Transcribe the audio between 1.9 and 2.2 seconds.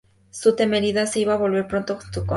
en su